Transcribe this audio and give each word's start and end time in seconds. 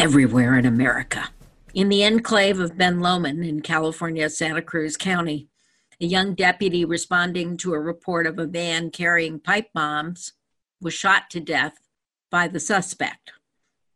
everywhere 0.00 0.56
in 0.56 0.64
America. 0.64 1.28
In 1.74 1.90
the 1.90 2.02
enclave 2.04 2.58
of 2.58 2.78
Ben 2.78 3.00
Lomond 3.00 3.44
in 3.44 3.60
California, 3.60 4.30
Santa 4.30 4.62
Cruz 4.62 4.96
County, 4.96 5.48
a 6.00 6.06
young 6.06 6.34
deputy 6.34 6.86
responding 6.86 7.58
to 7.58 7.74
a 7.74 7.78
report 7.78 8.26
of 8.26 8.38
a 8.38 8.46
van 8.46 8.90
carrying 8.90 9.38
pipe 9.38 9.68
bombs 9.74 10.32
was 10.80 10.94
shot 10.94 11.28
to 11.30 11.38
death 11.38 11.74
by 12.30 12.48
the 12.48 12.58
suspect 12.58 13.32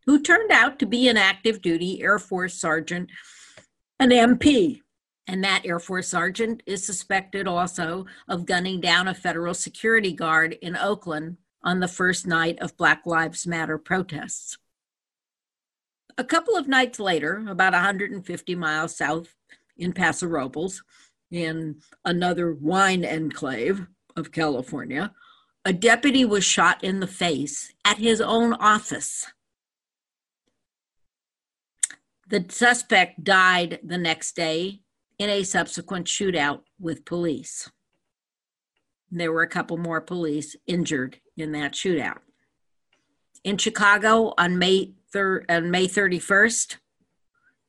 who 0.05 0.21
turned 0.21 0.51
out 0.51 0.77
to 0.77 0.85
be 0.85 1.07
an 1.07 1.17
active 1.17 1.59
duty 1.59 2.03
Air 2.03 2.19
Force 2.19 2.53
sergeant, 2.53 3.09
an 3.99 4.09
MP. 4.09 4.81
And 5.25 5.43
that 5.43 5.65
Air 5.65 5.79
Force 5.79 6.09
sergeant 6.09 6.61
is 6.67 6.85
suspected 6.85 7.47
also 7.47 8.05
of 8.27 8.45
gunning 8.45 8.79
down 8.79 9.07
a 9.07 9.15
federal 9.15 9.55
security 9.55 10.13
guard 10.13 10.53
in 10.61 10.77
Oakland 10.77 11.37
on 11.63 11.79
the 11.79 11.87
first 11.87 12.27
night 12.27 12.59
of 12.59 12.77
Black 12.77 13.07
Lives 13.07 13.47
Matter 13.47 13.79
protests. 13.79 14.59
A 16.17 16.23
couple 16.23 16.55
of 16.55 16.67
nights 16.67 16.99
later, 16.99 17.43
about 17.47 17.73
150 17.73 18.55
miles 18.55 18.95
south 18.95 19.35
in 19.77 19.91
Paso 19.91 20.27
Robles, 20.27 20.81
in 21.31 21.81
another 22.05 22.53
wine 22.53 23.03
enclave 23.03 23.85
of 24.15 24.31
California, 24.31 25.11
a 25.65 25.73
deputy 25.73 26.23
was 26.23 26.43
shot 26.43 26.83
in 26.83 26.99
the 26.99 27.07
face 27.07 27.73
at 27.83 27.97
his 27.97 28.21
own 28.21 28.53
office. 28.53 29.25
The 32.27 32.45
suspect 32.49 33.23
died 33.23 33.79
the 33.83 33.97
next 33.97 34.35
day 34.35 34.81
in 35.19 35.29
a 35.29 35.43
subsequent 35.43 36.07
shootout 36.07 36.61
with 36.79 37.05
police. 37.05 37.69
There 39.11 39.31
were 39.31 39.43
a 39.43 39.49
couple 39.49 39.77
more 39.77 40.01
police 40.01 40.55
injured 40.65 41.19
in 41.35 41.51
that 41.53 41.73
shootout. 41.73 42.19
In 43.45 43.57
Chicago 43.57 44.33
on 44.39 44.57
May, 44.57 44.93
thir- 45.13 45.45
on 45.47 45.69
May 45.69 45.87
31st, 45.87 46.77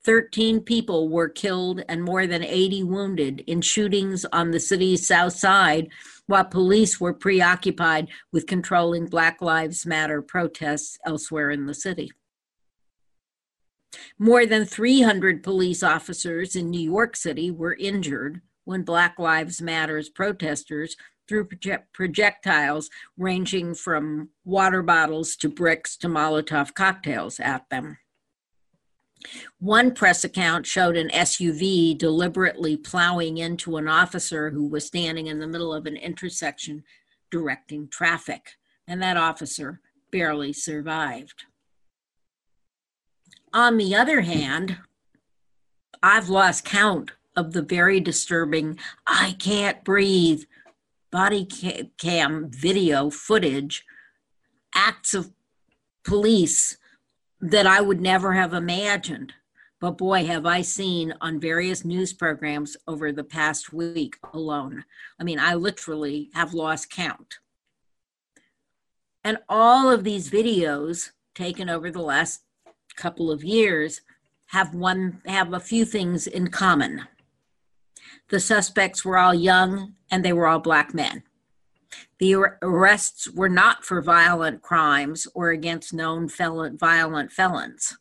13 0.06 0.60
people 0.60 1.10
were 1.10 1.28
killed 1.28 1.82
and 1.86 2.02
more 2.02 2.26
than 2.26 2.42
80 2.42 2.84
wounded 2.84 3.44
in 3.46 3.60
shootings 3.60 4.24
on 4.32 4.52
the 4.52 4.58
city's 4.58 5.06
south 5.06 5.34
side 5.34 5.88
while 6.28 6.46
police 6.46 6.98
were 6.98 7.12
preoccupied 7.12 8.08
with 8.32 8.46
controlling 8.46 9.04
Black 9.04 9.42
Lives 9.42 9.84
Matter 9.84 10.22
protests 10.22 10.96
elsewhere 11.04 11.50
in 11.50 11.66
the 11.66 11.74
city. 11.74 12.10
More 14.18 14.46
than 14.46 14.64
300 14.64 15.42
police 15.42 15.82
officers 15.82 16.56
in 16.56 16.70
New 16.70 16.80
York 16.80 17.16
City 17.16 17.50
were 17.50 17.74
injured 17.74 18.40
when 18.64 18.82
Black 18.82 19.18
Lives 19.18 19.60
Matters 19.60 20.08
protesters 20.08 20.96
threw 21.28 21.48
projectiles 21.92 22.90
ranging 23.16 23.74
from 23.74 24.30
water 24.44 24.82
bottles 24.82 25.36
to 25.36 25.48
bricks 25.48 25.96
to 25.98 26.08
Molotov 26.08 26.74
cocktails 26.74 27.40
at 27.40 27.68
them. 27.70 27.98
One 29.58 29.94
press 29.94 30.24
account 30.24 30.66
showed 30.66 30.96
an 30.96 31.08
SUV 31.08 31.96
deliberately 31.96 32.76
plowing 32.76 33.38
into 33.38 33.76
an 33.76 33.88
officer 33.88 34.50
who 34.50 34.68
was 34.68 34.86
standing 34.86 35.26
in 35.26 35.40
the 35.40 35.46
middle 35.46 35.72
of 35.72 35.86
an 35.86 35.96
intersection 35.96 36.84
directing 37.30 37.88
traffic, 37.88 38.52
and 38.86 39.02
that 39.02 39.16
officer 39.16 39.80
barely 40.12 40.52
survived. 40.52 41.44
On 43.52 43.78
the 43.78 43.94
other 43.94 44.20
hand, 44.20 44.78
I've 46.02 46.28
lost 46.28 46.64
count 46.64 47.12
of 47.34 47.52
the 47.52 47.62
very 47.62 48.00
disturbing, 48.00 48.78
I 49.06 49.34
can't 49.38 49.82
breathe, 49.82 50.44
body 51.10 51.46
cam 51.98 52.50
video 52.50 53.10
footage, 53.10 53.84
acts 54.74 55.14
of 55.14 55.30
police 56.04 56.76
that 57.40 57.66
I 57.66 57.80
would 57.80 58.00
never 58.00 58.32
have 58.32 58.52
imagined. 58.52 59.34
But 59.80 59.98
boy, 59.98 60.24
have 60.26 60.46
I 60.46 60.62
seen 60.62 61.12
on 61.20 61.38
various 61.38 61.84
news 61.84 62.12
programs 62.12 62.76
over 62.88 63.12
the 63.12 63.24
past 63.24 63.72
week 63.72 64.16
alone. 64.32 64.84
I 65.20 65.24
mean, 65.24 65.38
I 65.38 65.54
literally 65.54 66.30
have 66.34 66.54
lost 66.54 66.90
count. 66.90 67.38
And 69.22 69.38
all 69.48 69.90
of 69.90 70.04
these 70.04 70.30
videos 70.30 71.10
taken 71.34 71.68
over 71.68 71.90
the 71.90 72.00
last 72.00 72.42
couple 72.96 73.30
of 73.30 73.44
years 73.44 74.00
have 74.46 74.74
one 74.74 75.20
have 75.26 75.52
a 75.52 75.60
few 75.60 75.84
things 75.84 76.26
in 76.26 76.48
common. 76.48 77.02
The 78.28 78.40
suspects 78.40 79.04
were 79.04 79.18
all 79.18 79.34
young 79.34 79.94
and 80.10 80.24
they 80.24 80.32
were 80.32 80.46
all 80.46 80.58
black 80.58 80.92
men. 80.92 81.22
The 82.18 82.34
arrests 82.62 83.30
were 83.30 83.48
not 83.48 83.84
for 83.84 84.00
violent 84.02 84.62
crimes 84.62 85.26
or 85.34 85.50
against 85.50 85.92
known 85.92 86.28
felon, 86.28 86.76
violent 86.76 87.32
felons. 87.32 87.96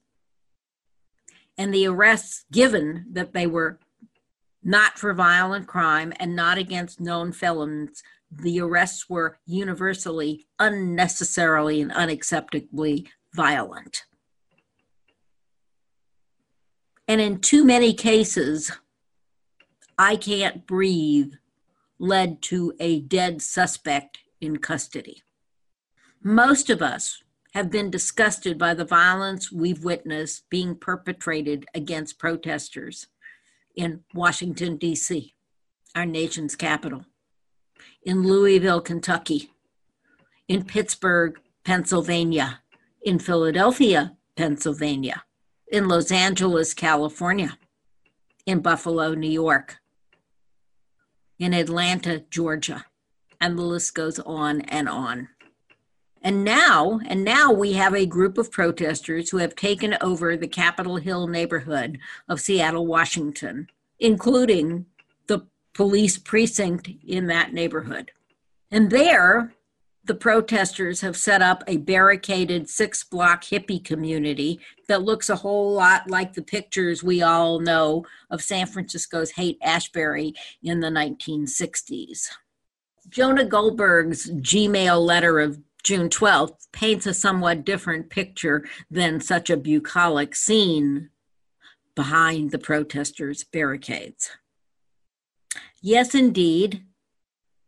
And 1.58 1.74
the 1.74 1.88
arrests, 1.88 2.46
given 2.52 3.06
that 3.12 3.34
they 3.34 3.48
were 3.48 3.80
not 4.64 4.98
for 4.98 5.14
violent 5.14 5.68
crime 5.68 6.12
and 6.20 6.36
not 6.36 6.58
against 6.58 7.00
known 7.00 7.32
felons, 7.32 8.02
the 8.32 8.60
arrests 8.60 9.10
were 9.10 9.38
universally 9.46 10.48
unnecessarily 10.60 11.82
and 11.82 11.92
unacceptably 11.92 13.08
violent. 13.34 14.06
And 17.08 17.22
in 17.22 17.40
too 17.40 17.64
many 17.64 17.94
cases, 17.94 18.72
I 19.98 20.18
can't 20.18 20.68
breathe 20.68 21.34
led 22.00 22.42
to 22.44 22.74
a 22.80 23.00
dead 23.00 23.42
suspect 23.42 24.20
in 24.42 24.58
custody. 24.58 25.24
Most 26.22 26.70
of 26.70 26.82
us 26.82 27.24
have 27.54 27.72
been 27.72 27.90
disgusted 27.90 28.58
by 28.58 28.74
the 28.74 28.84
violence 28.84 29.52
we've 29.52 29.86
witnessed 29.86 30.50
being 30.50 30.76
perpetrated 30.76 31.66
against 31.74 32.20
protesters 32.20 33.08
in 33.76 34.02
Washington, 34.14 34.76
D.C., 34.76 35.34
our 35.96 36.06
nation's 36.06 36.56
capital, 36.56 37.06
in 38.04 38.24
Louisville, 38.24 38.82
Kentucky, 38.82 39.52
in 40.50 40.66
Pittsburgh, 40.66 41.40
Pennsylvania, 41.64 42.60
in 43.02 43.20
Philadelphia, 43.20 44.18
Pennsylvania, 44.36 45.24
in 45.72 45.88
Los 45.88 46.12
Angeles, 46.12 46.74
California, 46.74 47.58
in 48.46 48.60
Buffalo, 48.60 49.14
New 49.14 49.30
York, 49.30 49.78
in 51.40 51.54
Atlanta, 51.54 52.24
Georgia, 52.30 52.86
and 53.42 53.58
the 53.58 53.64
list 53.64 53.94
goes 53.94 54.20
on 54.20 54.62
and 54.62 54.88
on. 54.88 55.30
And 56.22 56.44
now, 56.44 57.00
and 57.06 57.24
now 57.24 57.52
we 57.52 57.74
have 57.74 57.94
a 57.94 58.06
group 58.06 58.38
of 58.38 58.52
protesters 58.52 59.30
who 59.30 59.38
have 59.38 59.56
taken 59.56 59.96
over 60.02 60.36
the 60.36 60.48
Capitol 60.48 60.96
Hill 60.98 61.28
neighborhood 61.28 62.00
of 62.28 62.42
Seattle, 62.42 62.88
Washington, 62.88 63.68
including 64.00 64.88
the 65.28 65.46
police 65.74 66.18
precinct 66.18 66.90
in 67.06 67.28
that 67.28 67.54
neighborhood. 67.54 68.12
And 68.72 68.90
there, 68.90 69.54
the 70.06 70.16
protesters 70.16 71.02
have 71.02 71.18
set 71.18 71.42
up 71.42 71.64
a 71.68 71.78
barricaded 71.78 72.70
six 72.70 73.04
block 73.04 73.44
hippie 73.44 73.84
community 73.84 74.60
that 74.88 75.04
looks 75.04 75.30
a 75.30 75.36
whole 75.36 75.74
lot 75.74 76.10
like 76.10 76.34
the 76.34 76.44
pictures 76.44 77.04
we 77.04 77.22
all 77.22 77.60
know 77.60 78.06
of 78.30 78.42
San 78.42 78.68
Francisco's 78.68 79.32
Haight 79.32 79.58
Ashbury 79.64 80.34
in 80.62 80.80
the 80.80 80.90
1960s. 80.90 82.30
Jonah 83.10 83.46
Goldberg's 83.46 84.30
Gmail 84.30 85.04
letter 85.04 85.40
of 85.40 85.60
June 85.84 86.10
12th 86.10 86.72
paints 86.72 87.06
a 87.06 87.14
somewhat 87.14 87.66
different 87.66 88.10
picture 88.10 88.66
than 88.90 89.20
such 89.20 89.50
a 89.50 89.58
bucolic 89.58 90.36
scene 90.36 91.10
behind 91.96 92.52
the 92.52 92.60
protesters' 92.60 93.44
barricades. 93.44 94.32
Yes, 95.82 96.16
indeed, 96.16 96.84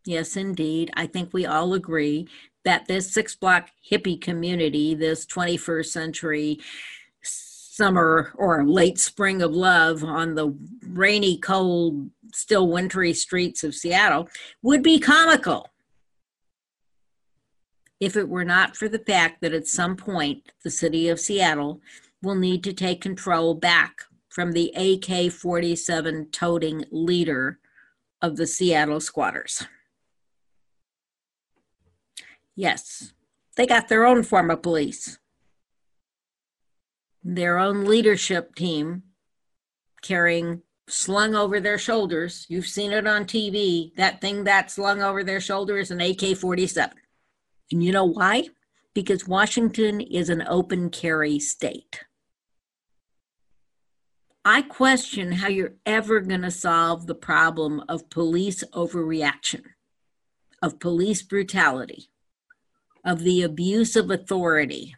Yes, 0.08 0.38
indeed. 0.38 0.90
I 0.94 1.06
think 1.06 1.34
we 1.34 1.44
all 1.44 1.74
agree 1.74 2.28
that 2.64 2.86
this 2.88 3.12
six 3.12 3.36
block 3.36 3.68
hippie 3.92 4.18
community, 4.18 4.94
this 4.94 5.26
21st 5.26 5.84
century 5.84 6.60
summer 7.20 8.32
or 8.36 8.64
late 8.64 8.98
spring 8.98 9.42
of 9.42 9.52
love 9.52 10.02
on 10.02 10.34
the 10.34 10.56
rainy, 10.86 11.36
cold, 11.36 12.08
still 12.32 12.68
wintry 12.68 13.12
streets 13.12 13.62
of 13.62 13.74
Seattle, 13.74 14.30
would 14.62 14.82
be 14.82 14.98
comical 14.98 15.68
if 18.00 18.16
it 18.16 18.30
were 18.30 18.46
not 18.46 18.78
for 18.78 18.88
the 18.88 19.00
fact 19.00 19.42
that 19.42 19.52
at 19.52 19.66
some 19.66 19.94
point 19.94 20.52
the 20.64 20.70
city 20.70 21.10
of 21.10 21.20
Seattle 21.20 21.82
will 22.22 22.34
need 22.34 22.64
to 22.64 22.72
take 22.72 23.02
control 23.02 23.52
back 23.52 24.04
from 24.30 24.52
the 24.52 24.72
AK 24.74 25.30
47 25.30 26.30
toting 26.30 26.86
leader 26.90 27.58
of 28.22 28.38
the 28.38 28.46
Seattle 28.46 29.00
squatters. 29.00 29.66
Yes, 32.58 33.12
they 33.54 33.68
got 33.68 33.86
their 33.86 34.04
own 34.04 34.24
form 34.24 34.50
of 34.50 34.62
police, 34.62 35.20
their 37.22 37.56
own 37.56 37.84
leadership 37.84 38.56
team 38.56 39.04
carrying 40.02 40.62
slung 40.88 41.36
over 41.36 41.60
their 41.60 41.78
shoulders. 41.78 42.46
You've 42.48 42.66
seen 42.66 42.90
it 42.90 43.06
on 43.06 43.26
TV. 43.26 43.94
That 43.94 44.20
thing 44.20 44.42
that 44.42 44.72
slung 44.72 45.02
over 45.02 45.22
their 45.22 45.40
shoulder 45.40 45.78
is 45.78 45.92
an 45.92 46.00
AK 46.00 46.36
47. 46.36 46.98
And 47.70 47.84
you 47.84 47.92
know 47.92 48.06
why? 48.06 48.48
Because 48.92 49.28
Washington 49.28 50.00
is 50.00 50.28
an 50.28 50.42
open 50.48 50.90
carry 50.90 51.38
state. 51.38 52.06
I 54.44 54.62
question 54.62 55.30
how 55.30 55.46
you're 55.46 55.74
ever 55.86 56.18
going 56.22 56.42
to 56.42 56.50
solve 56.50 57.06
the 57.06 57.14
problem 57.14 57.84
of 57.88 58.10
police 58.10 58.64
overreaction, 58.72 59.62
of 60.60 60.80
police 60.80 61.22
brutality, 61.22 62.10
of 63.04 63.20
the 63.20 63.42
abuse 63.42 63.96
of 63.96 64.10
authority, 64.10 64.94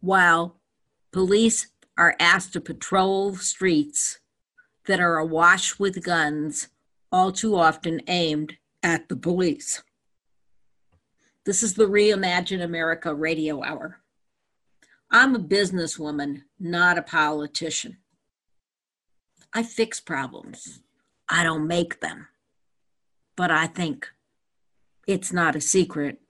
while 0.00 0.60
police 1.12 1.68
are 1.98 2.16
asked 2.18 2.52
to 2.54 2.60
patrol 2.60 3.34
streets 3.34 4.20
that 4.86 5.00
are 5.00 5.18
awash 5.18 5.78
with 5.78 6.02
guns, 6.02 6.68
all 7.12 7.32
too 7.32 7.56
often 7.56 8.00
aimed 8.06 8.56
at 8.82 9.08
the 9.08 9.16
police. 9.16 9.82
This 11.44 11.62
is 11.62 11.74
the 11.74 11.86
Reimagine 11.86 12.62
America 12.62 13.14
radio 13.14 13.62
hour. 13.62 14.00
I'm 15.10 15.34
a 15.34 15.40
businesswoman, 15.40 16.42
not 16.58 16.96
a 16.96 17.02
politician. 17.02 17.98
I 19.52 19.64
fix 19.64 20.00
problems, 20.00 20.80
I 21.28 21.42
don't 21.42 21.66
make 21.66 22.00
them. 22.00 22.28
But 23.36 23.50
I 23.50 23.66
think 23.66 24.08
it's 25.10 25.32
not 25.32 25.56
a 25.56 25.60
secret 25.60 26.20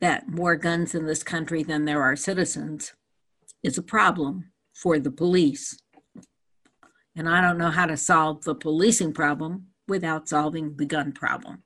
that 0.00 0.28
more 0.28 0.56
guns 0.56 0.94
in 0.94 1.06
this 1.06 1.22
country 1.22 1.62
than 1.62 1.84
there 1.84 2.02
are 2.02 2.16
citizens 2.16 2.92
is 3.62 3.78
a 3.78 3.82
problem 3.82 4.52
for 4.74 4.98
the 4.98 5.10
police. 5.10 5.78
And 7.16 7.28
I 7.28 7.40
don't 7.40 7.58
know 7.58 7.70
how 7.70 7.86
to 7.86 7.96
solve 7.96 8.44
the 8.44 8.54
policing 8.54 9.12
problem 9.12 9.68
without 9.88 10.28
solving 10.28 10.76
the 10.76 10.86
gun 10.86 11.12
problem. 11.12 11.62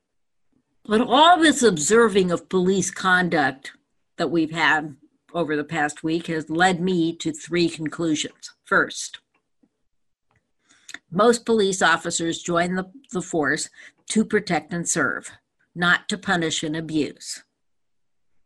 But 0.85 1.01
all 1.01 1.39
this 1.39 1.61
observing 1.61 2.31
of 2.31 2.49
police 2.49 2.91
conduct 2.91 3.73
that 4.17 4.31
we've 4.31 4.51
had 4.51 4.95
over 5.33 5.55
the 5.55 5.63
past 5.63 6.03
week 6.03 6.27
has 6.27 6.49
led 6.49 6.79
me 6.79 7.13
to 7.17 7.33
three 7.33 7.67
conclusions. 7.69 8.53
First, 8.63 9.19
most 11.11 11.45
police 11.45 11.81
officers 11.81 12.41
join 12.41 12.75
the, 12.75 12.85
the 13.11 13.21
force 13.21 13.69
to 14.09 14.23
protect 14.23 14.73
and 14.73 14.87
serve, 14.87 15.31
not 15.75 16.07
to 16.09 16.17
punish 16.17 16.63
and 16.63 16.75
abuse. 16.75 17.43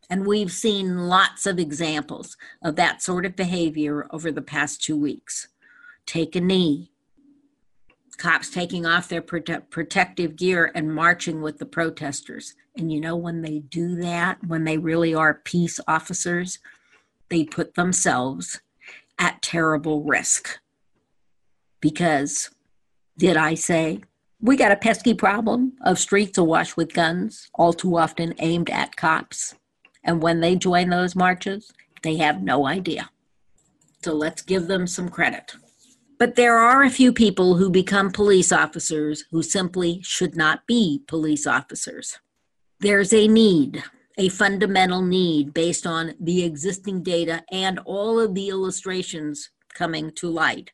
And 0.09 0.25
we've 0.25 0.51
seen 0.51 1.07
lots 1.07 1.45
of 1.45 1.59
examples 1.59 2.35
of 2.63 2.75
that 2.77 3.01
sort 3.01 3.25
of 3.25 3.35
behavior 3.35 4.07
over 4.11 4.31
the 4.31 4.41
past 4.41 4.83
two 4.83 4.97
weeks. 4.97 5.49
Take 6.07 6.35
a 6.35 6.41
knee, 6.41 6.91
cops 8.17 8.49
taking 8.49 8.85
off 8.85 9.07
their 9.07 9.21
prote- 9.21 9.69
protective 9.69 10.35
gear 10.35 10.71
and 10.73 10.93
marching 10.93 11.41
with 11.41 11.59
the 11.59 11.65
protesters. 11.65 12.55
And 12.75 12.91
you 12.91 12.99
know, 12.99 13.15
when 13.15 13.41
they 13.43 13.59
do 13.59 13.95
that, 13.97 14.39
when 14.45 14.63
they 14.63 14.77
really 14.77 15.13
are 15.13 15.35
peace 15.35 15.79
officers, 15.87 16.57
they 17.29 17.43
put 17.43 17.75
themselves 17.75 18.61
at 19.19 19.41
terrible 19.41 20.03
risk. 20.03 20.59
Because, 21.81 22.49
did 23.17 23.37
I 23.37 23.53
say, 23.53 24.01
we 24.41 24.55
got 24.55 24.71
a 24.71 24.77
pesky 24.77 25.13
problem 25.13 25.73
of 25.81 25.99
streets 25.99 26.37
awash 26.37 26.77
with 26.77 26.93
guns, 26.93 27.49
all 27.53 27.73
too 27.73 27.97
often 27.97 28.33
aimed 28.39 28.69
at 28.69 28.95
cops. 28.95 29.55
And 30.03 30.21
when 30.21 30.39
they 30.39 30.55
join 30.55 30.89
those 30.89 31.15
marches, 31.15 31.73
they 32.03 32.17
have 32.17 32.41
no 32.41 32.65
idea. 32.65 33.09
So 34.03 34.13
let's 34.13 34.41
give 34.41 34.67
them 34.67 34.87
some 34.87 35.09
credit. 35.09 35.53
But 36.17 36.35
there 36.35 36.57
are 36.57 36.83
a 36.83 36.89
few 36.89 37.11
people 37.11 37.57
who 37.57 37.69
become 37.69 38.11
police 38.11 38.51
officers 38.51 39.25
who 39.31 39.43
simply 39.43 40.01
should 40.03 40.35
not 40.35 40.65
be 40.67 41.03
police 41.07 41.45
officers. 41.45 42.19
There's 42.79 43.13
a 43.13 43.27
need 43.27 43.83
a 44.19 44.27
fundamental 44.27 45.01
need 45.01 45.53
based 45.53 45.87
on 45.87 46.13
the 46.19 46.43
existing 46.43 47.01
data 47.01 47.41
and 47.49 47.79
all 47.85 48.19
of 48.19 48.35
the 48.35 48.49
illustrations 48.49 49.49
coming 49.73 50.11
to 50.11 50.29
light 50.29 50.71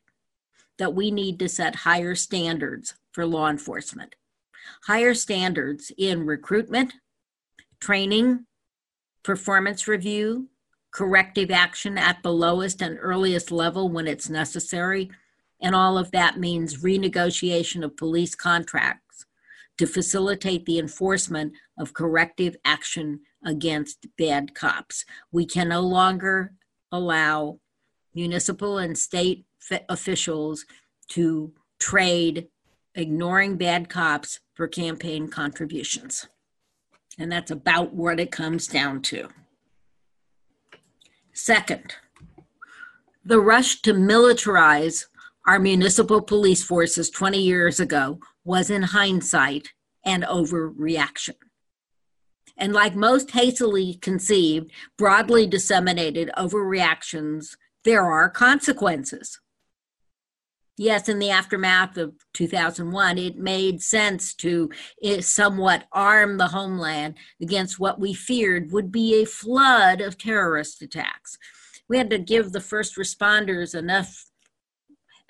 that 0.78 0.94
we 0.94 1.12
need 1.12 1.38
to 1.38 1.48
set 1.48 1.76
higher 1.76 2.16
standards 2.16 2.94
for 3.16 3.24
law 3.24 3.48
enforcement. 3.48 4.14
Higher 4.82 5.14
standards 5.14 5.90
in 5.96 6.26
recruitment, 6.26 6.92
training, 7.80 8.44
performance 9.22 9.88
review, 9.88 10.50
corrective 10.92 11.50
action 11.50 11.96
at 11.96 12.22
the 12.22 12.32
lowest 12.32 12.82
and 12.82 12.98
earliest 13.00 13.50
level 13.50 13.88
when 13.88 14.06
it's 14.06 14.28
necessary, 14.28 15.10
and 15.62 15.74
all 15.74 15.96
of 15.96 16.10
that 16.10 16.38
means 16.38 16.82
renegotiation 16.82 17.82
of 17.82 17.96
police 17.96 18.34
contracts 18.34 19.24
to 19.78 19.86
facilitate 19.86 20.66
the 20.66 20.78
enforcement 20.78 21.54
of 21.78 21.94
corrective 21.94 22.54
action 22.66 23.20
against 23.46 24.06
bad 24.18 24.54
cops. 24.54 25.06
We 25.32 25.46
can 25.46 25.70
no 25.70 25.80
longer 25.80 26.52
allow 26.92 27.60
municipal 28.14 28.76
and 28.76 28.96
state 28.98 29.46
officials 29.88 30.66
to 31.12 31.54
trade 31.80 32.48
ignoring 32.96 33.56
bad 33.56 33.88
cops 33.88 34.40
for 34.54 34.66
campaign 34.66 35.28
contributions. 35.28 36.26
And 37.18 37.30
that's 37.30 37.50
about 37.50 37.94
what 37.94 38.18
it 38.18 38.30
comes 38.30 38.66
down 38.66 39.02
to. 39.02 39.28
Second, 41.32 41.94
the 43.24 43.40
rush 43.40 43.82
to 43.82 43.92
militarize 43.92 45.04
our 45.46 45.58
municipal 45.58 46.20
police 46.20 46.64
forces 46.64 47.10
20 47.10 47.40
years 47.40 47.78
ago 47.78 48.18
was 48.44 48.70
in 48.70 48.82
hindsight 48.82 49.68
and 50.04 50.24
overreaction 50.24 51.34
and 52.56 52.72
like 52.72 52.94
most 52.94 53.30
hastily 53.32 53.94
conceived, 53.94 54.70
broadly 54.96 55.46
disseminated 55.46 56.30
overreactions, 56.36 57.56
there 57.84 58.02
are 58.02 58.30
consequences. 58.30 59.40
Yes, 60.78 61.08
in 61.08 61.18
the 61.18 61.30
aftermath 61.30 61.96
of 61.96 62.14
2001, 62.34 63.16
it 63.16 63.38
made 63.38 63.82
sense 63.82 64.34
to 64.34 64.70
eh, 65.02 65.22
somewhat 65.22 65.84
arm 65.90 66.36
the 66.36 66.48
homeland 66.48 67.14
against 67.40 67.80
what 67.80 67.98
we 67.98 68.12
feared 68.12 68.72
would 68.72 68.92
be 68.92 69.22
a 69.22 69.26
flood 69.26 70.02
of 70.02 70.18
terrorist 70.18 70.82
attacks. 70.82 71.38
We 71.88 71.96
had 71.96 72.10
to 72.10 72.18
give 72.18 72.52
the 72.52 72.60
first 72.60 72.96
responders 72.96 73.74
enough 73.74 74.26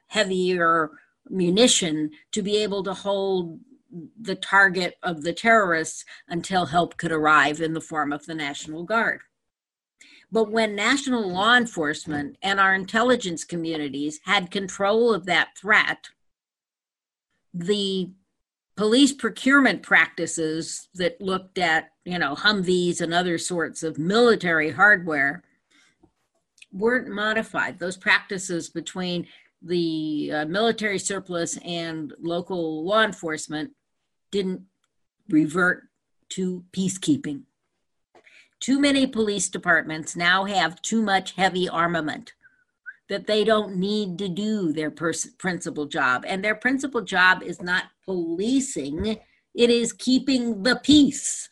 heavier 0.09 0.91
munition 1.29 2.11
to 2.33 2.43
be 2.43 2.57
able 2.57 2.83
to 2.83 2.95
hold 2.95 3.61
the 4.21 4.35
target 4.35 4.97
of 5.03 5.23
the 5.23 5.33
terrorists 5.33 6.05
until 6.29 6.67
help 6.67 6.97
could 6.97 7.13
arrive 7.13 7.61
in 7.61 7.73
the 7.73 7.81
form 7.81 8.13
of 8.13 8.27
the 8.27 8.35
National 8.35 8.83
Guard. 8.83 9.21
But 10.33 10.51
when 10.51 10.75
national 10.75 11.31
law 11.31 11.57
enforcement 11.57 12.37
and 12.43 12.59
our 12.59 12.75
intelligence 12.75 13.45
communities 13.45 14.21
had 14.25 14.51
control 14.51 15.15
of 15.15 15.27
that 15.27 15.57
threat, 15.57 16.09
the 17.55 18.11
police 18.77 19.13
procurement 19.13 19.83
practices 19.83 20.89
that 20.95 21.21
looked 21.21 21.59
at, 21.59 21.91
you 22.05 22.19
know, 22.19 22.35
Humvees 22.35 23.01
and 23.01 23.15
other 23.15 23.39
sorts 23.39 23.83
of 23.83 23.99
military 23.99 24.71
hardware 24.71 25.43
weren't 26.73 27.09
modified. 27.09 27.79
Those 27.79 27.97
practices 27.97 28.69
between 28.69 29.27
the 29.63 30.31
uh, 30.33 30.45
military 30.45 30.99
surplus 30.99 31.57
and 31.59 32.13
local 32.21 32.85
law 32.85 33.03
enforcement 33.03 33.73
didn't 34.31 34.63
revert 35.29 35.85
to 36.31 36.65
peacekeeping. 36.73 37.43
Too 38.61 38.81
many 38.81 39.07
police 39.07 39.49
departments 39.49 40.17
now 40.17 40.45
have 40.45 40.81
too 40.83 41.03
much 41.03 41.33
heavy 41.33 41.69
armament 41.69 42.33
that 43.09 43.27
they 43.27 43.45
don't 43.45 43.77
need 43.77 44.19
to 44.19 44.29
do 44.29 44.73
their 44.73 44.91
pers- 44.91 45.31
principal 45.39 45.87
job. 45.87 46.25
And 46.27 46.45
their 46.45 46.55
principal 46.55 47.03
job 47.03 47.43
is 47.43 47.63
not 47.63 47.85
policing, 48.05 49.19
it 49.55 49.71
is 49.71 49.93
keeping 49.93 50.63
the 50.63 50.77
peace. 50.83 51.49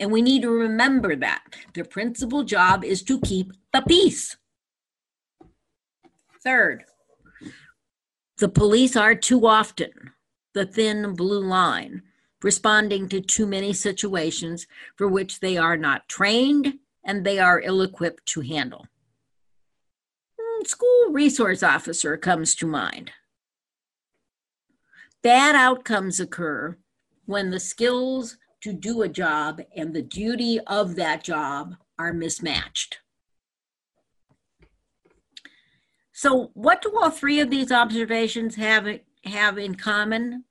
And 0.00 0.10
we 0.10 0.22
need 0.22 0.42
to 0.42 0.50
remember 0.50 1.16
that. 1.16 1.42
Their 1.74 1.84
principal 1.84 2.42
job 2.42 2.84
is 2.84 3.02
to 3.04 3.20
keep 3.20 3.52
the 3.72 3.82
peace. 3.82 4.36
Third, 6.42 6.84
the 8.38 8.48
police 8.48 8.96
are 8.96 9.14
too 9.14 9.46
often 9.46 9.90
the 10.52 10.66
thin 10.66 11.14
blue 11.14 11.44
line, 11.44 12.02
responding 12.44 13.08
to 13.08 13.22
too 13.22 13.46
many 13.46 13.72
situations 13.72 14.66
for 14.96 15.08
which 15.08 15.40
they 15.40 15.56
are 15.56 15.78
not 15.78 16.06
trained 16.10 16.74
and 17.02 17.24
they 17.24 17.38
are 17.38 17.62
ill 17.62 17.80
equipped 17.80 18.26
to 18.26 18.42
handle. 18.42 18.86
Hmm, 20.38 20.64
school 20.66 21.06
resource 21.10 21.62
officer 21.62 22.18
comes 22.18 22.54
to 22.56 22.66
mind. 22.66 23.12
Bad 25.22 25.54
outcomes 25.54 26.20
occur 26.20 26.76
when 27.24 27.50
the 27.50 27.58
skills 27.58 28.36
to 28.60 28.74
do 28.74 29.00
a 29.00 29.08
job 29.08 29.62
and 29.74 29.94
the 29.94 30.02
duty 30.02 30.60
of 30.66 30.96
that 30.96 31.24
job 31.24 31.76
are 31.98 32.12
mismatched. 32.12 32.98
So, 36.12 36.50
what 36.52 36.82
do 36.82 36.92
all 36.94 37.10
three 37.10 37.40
of 37.40 37.48
these 37.48 37.72
observations 37.72 38.56
have, 38.56 38.86
have 39.24 39.58
in 39.58 39.76
common? 39.76 40.44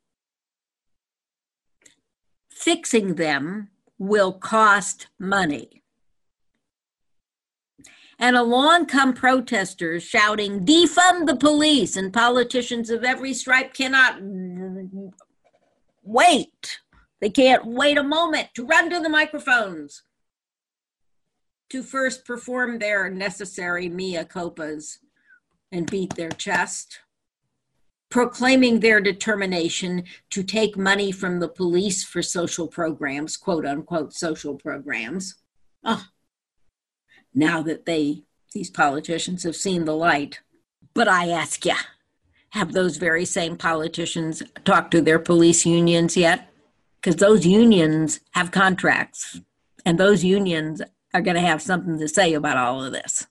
Fixing 2.64 3.16
them 3.16 3.68
will 3.98 4.32
cost 4.32 5.08
money. 5.20 5.84
And 8.18 8.38
along 8.38 8.86
come 8.86 9.14
protesters 9.14 10.02
shouting, 10.02 10.66
defund 10.66 11.28
the 11.28 11.36
police, 11.36 11.98
and 11.98 12.14
politicians 12.14 12.90
of 12.90 13.04
every 13.04 13.34
stripe 13.34 13.74
cannot 13.74 14.16
wait. 16.04 16.80
They 17.20 17.30
can't 17.30 17.66
wait 17.66 17.98
a 17.98 18.04
moment 18.04 18.48
to 18.54 18.66
run 18.66 18.90
to 18.92 19.02
the 19.02 19.10
microphones 19.10 20.04
to 21.70 21.84
first 21.84 22.24
perform 22.24 22.80
their 22.80 23.10
necessary 23.10 23.90
mea 23.90 24.24
culpas 24.24 25.00
and 25.70 25.92
beat 25.92 26.16
their 26.16 26.32
chest, 26.32 27.00
proclaiming 28.14 28.80
their 28.80 29.02
determination 29.02 30.04
to 30.30 30.44
take 30.44 30.78
money 30.78 31.12
from 31.12 31.40
the 31.40 31.48
police 31.48 32.04
for 32.04 32.22
social 32.22 32.68
programs, 32.68 33.36
quote 33.36 33.66
unquote 33.66 34.14
social 34.14 34.54
programs. 34.54 35.42
Oh, 35.84 36.06
now 37.34 37.64
that 37.64 37.88
they, 37.88 38.22
these 38.54 38.70
politicians 38.70 39.42
have 39.42 39.56
seen 39.56 39.86
the 39.86 39.96
light. 39.96 40.42
But 40.94 41.08
I 41.08 41.30
ask 41.30 41.66
you, 41.66 41.74
have 42.52 42.74
those 42.74 42.98
very 42.98 43.26
same 43.26 43.58
politicians 43.58 44.44
talked 44.64 44.92
to 44.92 45.02
their 45.02 45.18
police 45.18 45.66
unions 45.66 46.16
yet? 46.16 46.54
Because 47.02 47.16
those 47.16 47.48
unions 47.48 48.20
have 48.36 48.52
contracts, 48.52 49.42
and 49.88 50.00
those 50.00 50.24
unions 50.24 50.84
are 51.16 51.22
going 51.22 51.34
to 51.34 51.42
have 51.42 51.64
something 51.64 51.98
to 51.98 52.08
say 52.08 52.36
about 52.36 52.58
all 52.58 52.84
of 52.84 52.94
this. 52.94 53.26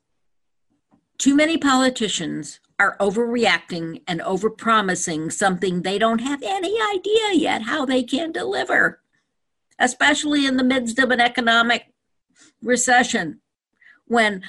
Too 1.19 1.37
many 1.37 1.57
politicians 1.57 2.59
are 2.83 2.97
overreacting 2.99 4.03
and 4.09 4.21
overpromising 4.21 5.33
something 5.33 5.83
they 5.83 5.99
don't 5.99 6.21
have 6.21 6.43
any 6.43 6.77
idea 6.93 7.35
yet 7.35 7.63
how 7.63 7.87
they 7.87 8.03
can 8.03 8.33
deliver, 8.33 9.01
especially 9.79 10.47
in 10.47 10.57
the 10.57 10.65
midst 10.65 10.99
of 10.99 11.13
an 11.13 11.21
economic 11.21 11.93
recession 12.61 13.41
when 14.07 14.43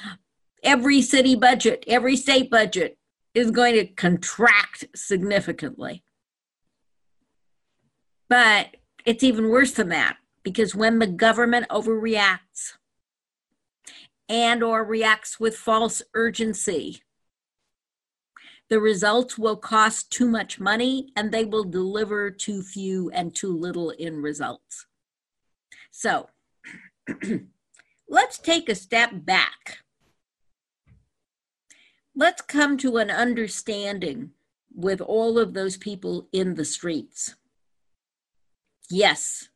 every 0.64 1.00
city 1.00 1.36
budget, 1.36 1.84
every 1.86 2.16
state 2.16 2.50
budget 2.50 2.98
is 3.34 3.52
going 3.52 3.74
to 3.74 3.86
contract 3.86 4.84
significantly. 4.96 6.02
But 8.28 8.78
it's 9.04 9.22
even 9.22 9.48
worse 9.48 9.72
than 9.72 9.90
that 9.90 10.16
because 10.42 10.74
when 10.74 10.98
the 10.98 11.06
government 11.06 11.68
overreacts, 11.68 12.72
and 14.28 14.62
or 14.62 14.84
reacts 14.84 15.38
with 15.38 15.56
false 15.56 16.02
urgency. 16.14 17.02
The 18.70 18.80
results 18.80 19.36
will 19.36 19.56
cost 19.56 20.10
too 20.10 20.28
much 20.28 20.58
money 20.58 21.12
and 21.16 21.30
they 21.30 21.44
will 21.44 21.64
deliver 21.64 22.30
too 22.30 22.62
few 22.62 23.10
and 23.10 23.34
too 23.34 23.54
little 23.56 23.90
in 23.90 24.22
results. 24.22 24.86
So 25.90 26.30
let's 28.08 28.38
take 28.38 28.68
a 28.68 28.74
step 28.74 29.10
back. 29.12 29.78
Let's 32.16 32.42
come 32.42 32.78
to 32.78 32.96
an 32.96 33.10
understanding 33.10 34.30
with 34.74 35.00
all 35.00 35.38
of 35.38 35.52
those 35.54 35.76
people 35.76 36.28
in 36.32 36.54
the 36.54 36.64
streets. 36.64 37.34
Yes, 38.90 39.48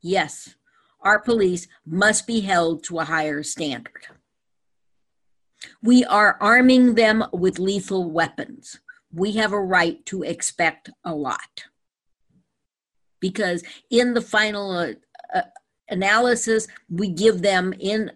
yes, 0.00 0.54
our 1.00 1.18
police 1.18 1.68
must 1.84 2.26
be 2.26 2.40
held 2.40 2.82
to 2.84 2.98
a 2.98 3.04
higher 3.04 3.42
standard. 3.42 4.06
We 5.84 6.02
are 6.06 6.38
arming 6.40 6.94
them 6.94 7.26
with 7.30 7.58
lethal 7.58 8.10
weapons. 8.10 8.80
We 9.12 9.32
have 9.32 9.52
a 9.52 9.60
right 9.60 10.04
to 10.06 10.22
expect 10.22 10.88
a 11.04 11.14
lot. 11.14 11.64
Because 13.20 13.62
in 13.90 14.14
the 14.14 14.22
final 14.22 14.70
uh, 14.70 14.92
uh, 15.34 15.42
analysis, 15.90 16.68
we 16.88 17.10
give 17.10 17.42
them, 17.42 17.74
in 17.78 18.12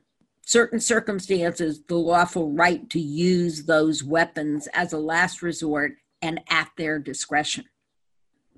certain 0.47 0.81
circumstances, 0.81 1.83
the 1.89 1.97
lawful 1.97 2.51
right 2.53 2.89
to 2.89 2.99
use 2.99 3.67
those 3.67 4.03
weapons 4.03 4.67
as 4.73 4.95
a 4.95 4.99
last 4.99 5.43
resort 5.43 5.93
and 6.23 6.41
at 6.49 6.71
their 6.79 6.99
discretion. 6.99 7.67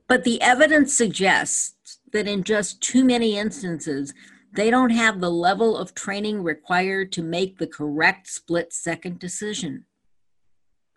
But 0.06 0.22
the 0.22 0.40
evidence 0.40 0.96
suggests 0.96 1.98
that 2.12 2.28
in 2.28 2.44
just 2.44 2.80
too 2.80 3.04
many 3.04 3.36
instances, 3.36 4.14
they 4.52 4.70
don't 4.70 4.90
have 4.90 5.20
the 5.20 5.30
level 5.30 5.76
of 5.76 5.94
training 5.94 6.42
required 6.42 7.12
to 7.12 7.22
make 7.22 7.58
the 7.58 7.66
correct 7.66 8.28
split 8.28 8.72
second 8.72 9.18
decision. 9.18 9.84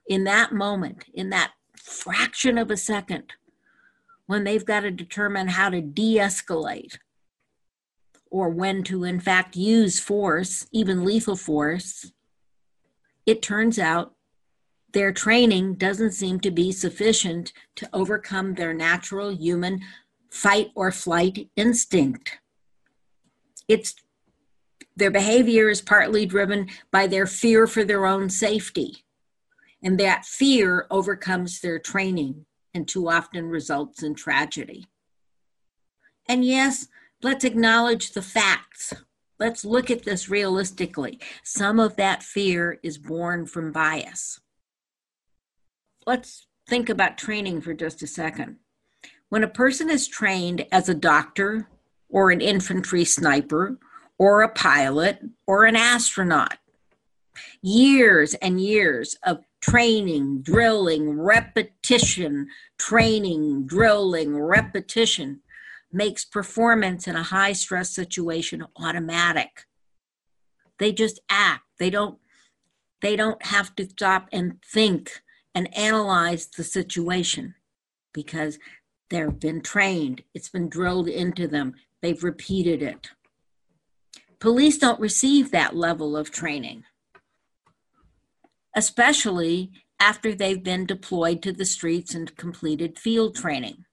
In 0.07 0.23
that 0.23 0.51
moment, 0.51 1.05
in 1.13 1.29
that 1.29 1.51
fraction 1.77 2.57
of 2.57 2.71
a 2.71 2.77
second, 2.77 3.33
when 4.25 4.43
they've 4.43 4.65
got 4.65 4.81
to 4.81 4.91
determine 4.91 5.49
how 5.49 5.69
to 5.69 5.81
de 5.81 6.17
escalate 6.17 6.97
or 8.31 8.49
when 8.49 8.83
to, 8.83 9.03
in 9.03 9.19
fact, 9.19 9.55
use 9.55 9.99
force, 9.99 10.67
even 10.71 11.05
lethal 11.05 11.35
force, 11.35 12.11
it 13.25 13.41
turns 13.41 13.77
out 13.77 14.15
their 14.93 15.11
training 15.11 15.75
doesn't 15.75 16.11
seem 16.11 16.39
to 16.39 16.51
be 16.51 16.71
sufficient 16.71 17.53
to 17.75 17.89
overcome 17.93 18.55
their 18.55 18.73
natural 18.73 19.29
human 19.31 19.81
fight 20.31 20.71
or 20.75 20.91
flight 20.91 21.49
instinct. 21.55 22.39
It's 23.73 23.95
their 24.95 25.09
behavior 25.09 25.67
is 25.67 25.81
partly 25.81 26.27
driven 26.27 26.69
by 26.91 27.07
their 27.07 27.25
fear 27.25 27.65
for 27.65 27.83
their 27.83 28.05
own 28.05 28.29
safety. 28.29 29.03
And 29.81 29.99
that 29.99 30.25
fear 30.25 30.85
overcomes 30.91 31.59
their 31.59 31.79
training 31.79 32.45
and 32.75 32.87
too 32.87 33.09
often 33.09 33.49
results 33.49 34.03
in 34.03 34.13
tragedy. 34.13 34.85
And 36.29 36.45
yes, 36.45 36.87
let's 37.23 37.43
acknowledge 37.43 38.11
the 38.11 38.21
facts. 38.21 38.93
Let's 39.39 39.65
look 39.65 39.89
at 39.89 40.03
this 40.03 40.29
realistically. 40.29 41.19
Some 41.43 41.79
of 41.79 41.95
that 41.95 42.21
fear 42.21 42.79
is 42.83 42.99
born 42.99 43.47
from 43.47 43.71
bias. 43.71 44.39
Let's 46.05 46.45
think 46.69 46.89
about 46.89 47.17
training 47.17 47.61
for 47.61 47.73
just 47.73 48.03
a 48.03 48.07
second. 48.07 48.57
When 49.29 49.43
a 49.43 49.47
person 49.47 49.89
is 49.89 50.07
trained 50.07 50.67
as 50.71 50.87
a 50.87 50.93
doctor 50.93 51.67
or 52.13 52.29
an 52.29 52.39
infantry 52.39 53.03
sniper 53.03 53.77
or 54.19 54.43
a 54.43 54.49
pilot 54.49 55.19
or 55.47 55.65
an 55.65 55.75
astronaut, 55.75 56.59
years 57.61 58.35
and 58.35 58.61
years 58.61 59.17
of 59.23 59.43
training, 59.59 60.41
drilling, 60.43 61.19
repetition, 61.19 62.47
training, 62.77 63.65
drilling, 63.65 64.37
repetition 64.37 65.41
makes 65.91 66.23
performance 66.23 67.07
in 67.07 67.15
a 67.15 67.23
high 67.23 67.53
stress 67.53 67.89
situation 67.89 68.63
automatic. 68.77 69.65
They 70.77 70.91
just 70.91 71.19
act. 71.29 71.63
They 71.79 71.89
don't 71.89 72.19
they 73.01 73.15
don't 73.17 73.43
have 73.47 73.75
to 73.75 73.85
stop 73.85 74.29
and 74.31 74.59
think 74.63 75.23
and 75.53 75.75
analyze 75.75 76.47
the 76.47 76.63
situation 76.63 77.55
because 78.13 78.59
They've 79.13 79.39
been 79.39 79.61
trained, 79.61 80.23
it's 80.33 80.49
been 80.49 80.69
drilled 80.69 81.07
into 81.07 81.47
them, 81.47 81.75
they've 82.03 82.23
repeated 82.23 82.83
it. 82.83 83.09
Police 84.39 84.77
don't 84.77 84.99
receive 84.99 85.51
that 85.51 85.75
level 85.75 86.17
of 86.17 86.29
training, 86.29 86.83
especially 88.75 89.71
after 90.01 90.35
they've 90.35 90.61
been 90.61 90.85
deployed 90.85 91.41
to 91.41 91.53
the 91.53 91.65
streets 91.65 92.13
and 92.13 92.35
completed 92.35 92.99
field 92.99 93.35
training. 93.35 93.85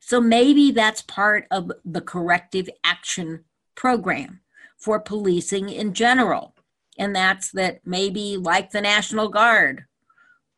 So 0.00 0.20
maybe 0.20 0.70
that's 0.70 1.00
part 1.00 1.46
of 1.50 1.72
the 1.82 2.02
corrective 2.02 2.68
action 2.84 3.44
program 3.74 4.40
for 4.76 5.00
policing 5.00 5.70
in 5.70 5.94
general. 5.94 6.54
And 6.98 7.16
that's 7.16 7.50
that 7.52 7.80
maybe, 7.86 8.36
like 8.36 8.70
the 8.70 8.82
National 8.82 9.28
Guard, 9.28 9.86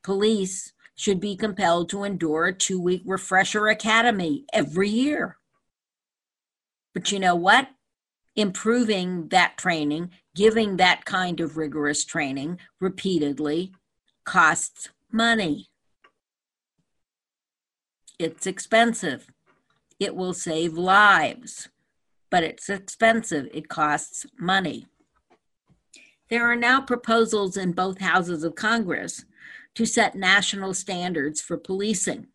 police 0.02 0.72
should 0.96 1.20
be 1.20 1.36
compelled 1.36 1.90
to 1.90 2.02
endure 2.02 2.46
a 2.46 2.52
two 2.52 2.80
week 2.80 3.02
refresher 3.04 3.68
academy 3.68 4.44
every 4.52 4.88
year. 4.88 5.36
But 6.94 7.12
you 7.12 7.18
know 7.18 7.34
what? 7.34 7.68
Improving 8.34 9.28
that 9.28 9.58
training, 9.58 10.10
giving 10.34 10.76
that 10.76 11.04
kind 11.04 11.40
of 11.40 11.56
rigorous 11.56 12.04
training 12.04 12.58
repeatedly 12.80 13.72
costs 14.24 14.88
money. 15.10 15.68
It's 18.18 18.46
expensive. 18.46 19.26
It 19.98 20.14
will 20.14 20.34
save 20.34 20.74
lives, 20.74 21.68
but 22.30 22.42
it's 22.42 22.68
expensive. 22.68 23.48
It 23.52 23.68
costs 23.68 24.26
money. 24.38 24.86
There 26.28 26.50
are 26.50 26.56
now 26.56 26.80
proposals 26.80 27.56
in 27.56 27.72
both 27.72 28.00
houses 28.00 28.42
of 28.42 28.54
Congress 28.54 29.24
to 29.74 29.84
set 29.84 30.14
national 30.14 30.74
standards 30.74 31.40
for 31.40 31.56
policing. 31.56 32.28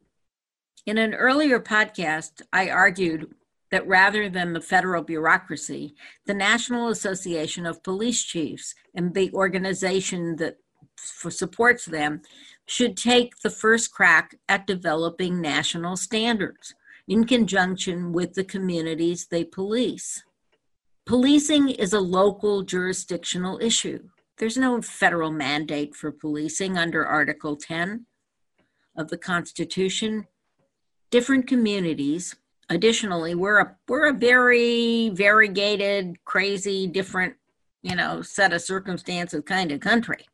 In 0.85 0.97
an 0.97 1.13
earlier 1.13 1.59
podcast, 1.59 2.41
I 2.53 2.69
argued 2.69 3.33
that 3.71 3.87
rather 3.87 4.29
than 4.29 4.53
the 4.53 4.61
federal 4.61 5.03
bureaucracy, 5.03 5.95
the 6.25 6.33
National 6.33 6.89
Association 6.89 7.65
of 7.65 7.83
Police 7.83 8.23
Chiefs 8.23 8.73
and 8.95 9.13
the 9.13 9.31
organization 9.33 10.35
that 10.37 10.57
supports 10.97 11.85
them 11.85 12.21
should 12.65 12.97
take 12.97 13.37
the 13.39 13.49
first 13.49 13.91
crack 13.91 14.35
at 14.49 14.67
developing 14.67 15.41
national 15.41 15.95
standards 15.95 16.73
in 17.07 17.25
conjunction 17.25 18.11
with 18.11 18.33
the 18.33 18.43
communities 18.43 19.27
they 19.27 19.43
police. 19.43 20.23
Policing 21.05 21.69
is 21.69 21.93
a 21.93 22.01
local 22.01 22.63
jurisdictional 22.63 23.59
issue. 23.61 24.09
There's 24.37 24.57
no 24.57 24.81
federal 24.81 25.31
mandate 25.31 25.95
for 25.95 26.11
policing 26.11 26.77
under 26.77 27.05
Article 27.05 27.55
10 27.55 28.05
of 28.97 29.07
the 29.09 29.17
Constitution. 29.17 30.27
Different 31.09 31.47
communities, 31.47 32.35
additionally, 32.69 33.35
we're 33.35 33.59
a, 33.59 33.75
we're 33.87 34.09
a 34.09 34.13
very 34.13 35.09
variegated, 35.09 36.23
crazy, 36.25 36.87
different, 36.87 37.35
you 37.81 37.95
know, 37.95 38.21
set 38.21 38.53
of 38.53 38.61
circumstances 38.61 39.43
kind 39.45 39.71
of 39.71 39.79
country. 39.79 40.25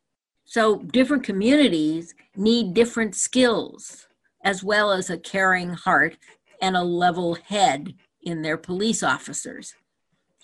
So 0.44 0.78
different 0.78 1.24
communities 1.24 2.14
need 2.36 2.74
different 2.74 3.14
skills 3.14 4.06
as 4.42 4.62
well 4.62 4.92
as 4.92 5.08
a 5.08 5.18
caring 5.18 5.70
heart 5.70 6.18
and 6.60 6.76
a 6.76 6.82
level 6.82 7.34
head 7.34 7.94
in 8.22 8.42
their 8.42 8.58
police 8.58 9.02
officers 9.02 9.74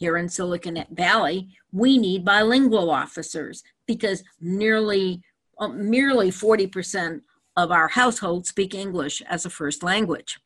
here 0.00 0.16
in 0.16 0.28
Silicon 0.30 0.82
Valley, 0.90 1.50
we 1.73 1.99
need 1.99 2.25
bilingual 2.25 2.90
officers 2.90 3.62
because 3.87 4.25
nearly 4.40 5.23
uh, 5.59 5.68
merely 5.68 6.30
40% 6.30 7.20
of 7.56 7.70
our 7.70 7.87
households 7.87 8.49
speak 8.49 8.75
English 8.75 9.20
as 9.28 9.44
a 9.44 9.50
first 9.50 9.82
language. 9.82 10.40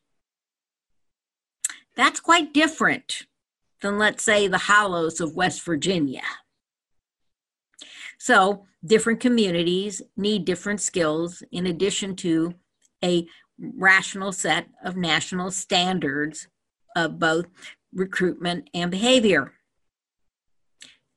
That's 1.95 2.19
quite 2.19 2.53
different 2.53 3.23
than, 3.81 3.97
let's 3.97 4.23
say, 4.23 4.47
the 4.47 4.57
hollows 4.57 5.19
of 5.19 5.35
West 5.35 5.63
Virginia. 5.63 6.23
So, 8.17 8.65
different 8.85 9.19
communities 9.19 10.01
need 10.17 10.45
different 10.45 10.81
skills 10.81 11.43
in 11.51 11.65
addition 11.65 12.15
to 12.17 12.55
a 13.03 13.27
rational 13.57 14.31
set 14.31 14.67
of 14.83 14.97
national 14.97 15.51
standards 15.51 16.47
of 16.95 17.19
both 17.19 17.45
recruitment, 17.95 18.69
and 18.73 18.91
behavior. 18.91 19.53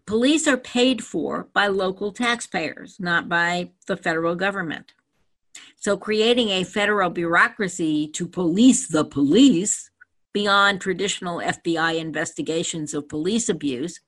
Police 0.06 0.48
are 0.48 0.56
paid 0.56 1.04
for 1.04 1.48
by 1.52 1.66
local 1.66 2.12
taxpayers, 2.12 2.98
not 2.98 3.28
by 3.28 3.72
the 3.86 3.96
federal 3.96 4.36
government. 4.36 4.94
So, 5.76 5.96
creating 5.96 6.48
a 6.48 6.64
federal 6.64 7.10
bureaucracy 7.10 8.08
to 8.08 8.26
police 8.26 8.88
the 8.88 9.04
police 9.04 9.90
beyond 10.32 10.80
traditional 10.80 11.38
FBI 11.38 11.98
investigations 11.98 12.94
of 12.94 13.08
police 13.08 13.48
abuse 13.48 14.00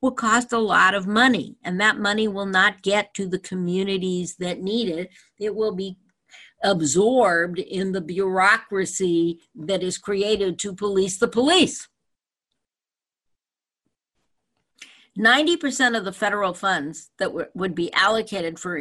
will 0.00 0.12
cost 0.12 0.52
a 0.52 0.58
lot 0.58 0.94
of 0.94 1.06
money, 1.06 1.56
and 1.62 1.80
that 1.80 1.98
money 1.98 2.28
will 2.28 2.46
not 2.46 2.82
get 2.82 3.12
to 3.14 3.26
the 3.26 3.38
communities 3.38 4.36
that 4.36 4.60
need 4.60 4.88
it. 4.88 5.10
It 5.38 5.54
will 5.54 5.74
be 5.74 5.98
absorbed 6.62 7.58
in 7.58 7.92
the 7.92 8.00
bureaucracy 8.00 9.40
that 9.54 9.82
is 9.82 9.98
created 9.98 10.58
to 10.60 10.74
police 10.74 11.18
the 11.18 11.28
police. 11.28 11.88
90% 15.18 15.96
of 15.96 16.04
the 16.04 16.12
federal 16.12 16.54
funds 16.54 17.10
that 17.18 17.26
w- 17.26 17.46
would 17.54 17.74
be 17.74 17.92
allocated 17.92 18.58
for 18.58 18.76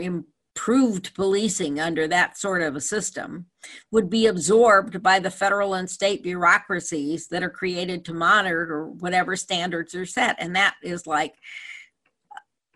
improved 0.55 1.15
policing 1.15 1.79
under 1.79 2.07
that 2.07 2.37
sort 2.37 2.61
of 2.61 2.75
a 2.75 2.81
system 2.81 3.47
would 3.91 4.09
be 4.09 4.27
absorbed 4.27 5.01
by 5.01 5.17
the 5.17 5.31
federal 5.31 5.73
and 5.73 5.89
state 5.89 6.21
bureaucracies 6.21 7.27
that 7.27 7.41
are 7.41 7.49
created 7.49 8.05
to 8.05 8.13
monitor 8.13 8.71
or 8.71 8.87
whatever 8.89 9.35
standards 9.35 9.95
are 9.95 10.05
set. 10.05 10.35
And 10.37 10.55
that 10.55 10.75
is 10.83 11.07
like 11.07 11.33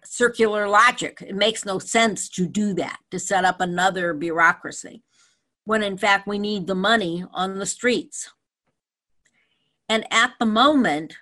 circular 0.03 0.67
logic. 0.67 1.21
It 1.21 1.35
makes 1.35 1.65
no 1.65 1.77
sense 1.77 2.29
to 2.29 2.47
do 2.47 2.73
that, 2.75 2.97
to 3.11 3.19
set 3.19 3.45
up 3.45 3.61
another 3.61 4.13
bureaucracy, 4.13 5.03
when 5.65 5.83
in 5.83 5.97
fact 5.97 6.27
we 6.27 6.39
need 6.39 6.65
the 6.65 6.75
money 6.75 7.25
on 7.31 7.59
the 7.59 7.65
streets. 7.67 8.31
And 9.87 10.11
at 10.11 10.33
the 10.39 10.47
moment, 10.47 11.17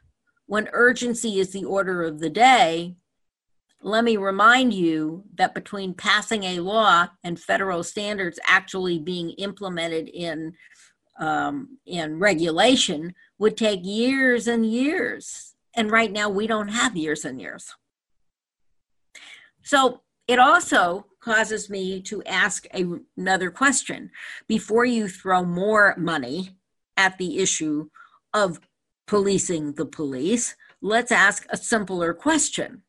when 0.45 0.69
urgency 0.71 1.39
is 1.39 1.51
the 1.51 1.65
order 1.65 2.03
of 2.03 2.19
the 2.19 2.29
day, 2.29 2.95
let 3.85 4.03
me 4.03 4.17
remind 4.17 4.73
you 4.73 5.23
that 5.35 5.53
between 5.53 5.93
passing 5.93 6.43
a 6.43 6.59
law 6.59 7.07
and 7.23 7.39
federal 7.39 7.83
standards 7.83 8.39
actually 8.43 8.97
being 8.97 9.29
implemented 9.31 10.09
in 10.09 10.55
um, 11.19 11.77
in 11.85 12.17
regulation 12.17 13.13
would 13.37 13.55
take 13.55 13.81
years 13.83 14.47
and 14.47 14.65
years. 14.65 15.53
And 15.75 15.91
right 15.91 16.11
now, 16.11 16.29
we 16.29 16.47
don't 16.47 16.69
have 16.69 16.97
years 16.97 17.23
and 17.25 17.39
years. 17.39 17.75
So 19.61 20.01
it 20.27 20.39
also 20.39 21.05
causes 21.21 21.69
me 21.69 22.01
to 22.01 22.23
ask 22.23 22.65
a, 22.73 22.85
another 23.15 23.51
question 23.51 24.09
before 24.47 24.85
you 24.85 25.07
throw 25.07 25.45
more 25.45 25.93
money 25.95 26.57
at 26.97 27.19
the 27.19 27.37
issue 27.37 27.89
of 28.33 28.59
policing 29.05 29.73
the 29.73 29.85
police, 29.85 30.55
let's 30.81 31.11
ask 31.11 31.45
a 31.51 31.57
simpler 31.57 32.15
question. 32.15 32.81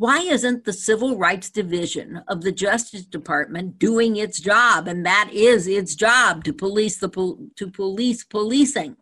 Why 0.00 0.20
isn't 0.20 0.64
the 0.64 0.72
Civil 0.72 1.18
Rights 1.18 1.50
Division 1.50 2.22
of 2.26 2.40
the 2.40 2.52
Justice 2.52 3.04
Department 3.04 3.78
doing 3.78 4.16
its 4.16 4.40
job? 4.40 4.88
And 4.88 5.04
that 5.04 5.28
is 5.30 5.66
its 5.66 5.94
job 5.94 6.42
to 6.44 6.54
police 6.54 6.96
the 6.96 7.10
to 7.56 7.70
police 7.70 8.24
policing, 8.24 8.96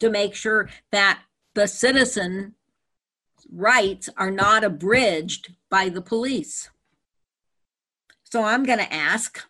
to 0.00 0.10
make 0.10 0.34
sure 0.34 0.68
that 0.90 1.20
the 1.54 1.68
citizen 1.68 2.56
rights 3.48 4.08
are 4.16 4.32
not 4.32 4.64
abridged 4.64 5.54
by 5.70 5.90
the 5.90 6.02
police. 6.02 6.70
So 8.24 8.42
I'm 8.42 8.64
going 8.64 8.80
to 8.80 8.92
ask 8.92 9.44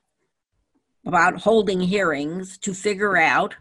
about 1.07 1.41
holding 1.41 1.81
hearings 1.81 2.59
to 2.59 2.75
figure 2.75 3.17
out 3.17 3.55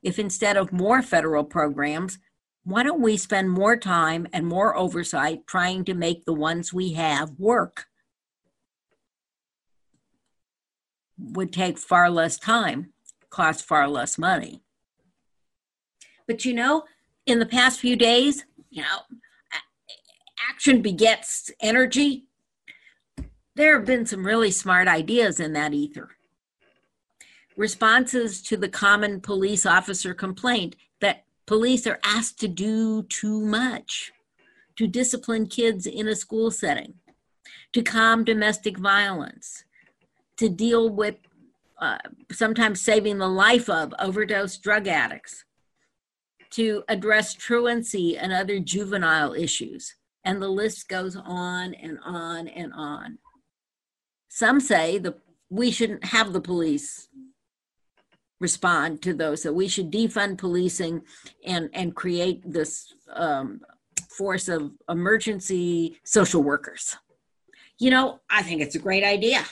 if 0.00 0.16
instead 0.16 0.56
of 0.56 0.72
more 0.72 1.02
federal 1.02 1.42
programs, 1.42 2.20
why 2.64 2.82
don't 2.82 3.00
we 3.00 3.16
spend 3.16 3.50
more 3.50 3.76
time 3.76 4.26
and 4.32 4.46
more 4.46 4.76
oversight 4.76 5.46
trying 5.46 5.84
to 5.84 5.94
make 5.94 6.24
the 6.24 6.32
ones 6.32 6.72
we 6.72 6.92
have 6.92 7.38
work? 7.38 7.86
Would 11.18 11.52
take 11.52 11.78
far 11.78 12.10
less 12.10 12.38
time, 12.38 12.92
cost 13.30 13.64
far 13.64 13.88
less 13.88 14.18
money. 14.18 14.62
But 16.26 16.44
you 16.44 16.54
know, 16.54 16.84
in 17.26 17.38
the 17.38 17.46
past 17.46 17.80
few 17.80 17.96
days, 17.96 18.44
you 18.70 18.82
know, 18.82 19.18
action 20.50 20.82
begets 20.82 21.50
energy. 21.60 22.26
There 23.56 23.76
have 23.76 23.86
been 23.86 24.06
some 24.06 24.24
really 24.24 24.50
smart 24.50 24.88
ideas 24.88 25.40
in 25.40 25.52
that 25.54 25.74
ether 25.74 26.10
responses 27.56 28.40
to 28.40 28.56
the 28.56 28.68
common 28.68 29.20
police 29.20 29.66
officer 29.66 30.14
complaint 30.14 30.76
that 31.00 31.24
police 31.50 31.84
are 31.84 31.98
asked 32.04 32.38
to 32.38 32.46
do 32.46 33.02
too 33.02 33.40
much 33.40 34.12
to 34.76 34.86
discipline 34.86 35.48
kids 35.48 35.84
in 35.84 36.06
a 36.06 36.14
school 36.14 36.48
setting, 36.48 36.94
to 37.72 37.82
calm 37.82 38.22
domestic 38.22 38.78
violence, 38.78 39.64
to 40.36 40.48
deal 40.48 40.88
with 40.88 41.16
uh, 41.80 41.98
sometimes 42.30 42.80
saving 42.80 43.18
the 43.18 43.26
life 43.26 43.68
of 43.68 43.92
overdose 43.98 44.58
drug 44.58 44.86
addicts, 44.86 45.44
to 46.50 46.84
address 46.88 47.34
truancy 47.34 48.16
and 48.16 48.32
other 48.32 48.60
juvenile 48.60 49.34
issues. 49.34 49.96
And 50.22 50.40
the 50.40 50.48
list 50.48 50.88
goes 50.88 51.16
on 51.16 51.74
and 51.74 51.98
on 52.04 52.46
and 52.46 52.72
on. 52.72 53.18
Some 54.28 54.60
say 54.60 54.98
the 54.98 55.16
we 55.48 55.72
shouldn't 55.72 56.04
have 56.04 56.32
the 56.32 56.40
police 56.40 57.08
respond 58.40 59.02
to 59.02 59.14
those. 59.14 59.42
that 59.42 59.52
we 59.52 59.68
should 59.68 59.92
defund 59.92 60.38
policing 60.38 61.02
and 61.44 61.70
and 61.72 61.94
create 61.94 62.42
this 62.44 62.94
um, 63.12 63.60
force 64.08 64.48
of 64.48 64.72
emergency 64.88 65.98
social 66.04 66.42
workers. 66.42 66.96
You 67.78 67.90
know, 67.90 68.20
I 68.28 68.42
think 68.42 68.60
it's 68.60 68.74
a 68.74 68.80
great 68.80 69.04
idea. 69.04 69.44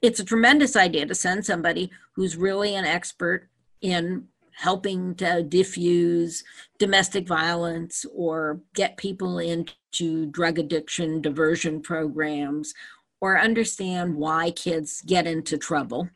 It's 0.00 0.20
a 0.20 0.24
tremendous 0.24 0.76
idea 0.76 1.06
to 1.06 1.14
send 1.14 1.44
somebody 1.44 1.90
who's 2.14 2.36
really 2.36 2.74
an 2.76 2.84
expert 2.84 3.48
in 3.80 4.28
helping 4.54 5.14
to 5.14 5.42
diffuse 5.42 6.42
domestic 6.78 7.26
violence 7.26 8.04
or 8.14 8.60
get 8.74 8.96
people 8.96 9.38
into 9.38 10.26
drug 10.26 10.58
addiction 10.58 11.20
diversion 11.20 11.80
programs 11.80 12.74
or 13.20 13.38
understand 13.38 14.14
why 14.16 14.50
kids 14.50 15.02
get 15.02 15.26
into 15.26 15.56
trouble 15.58 16.08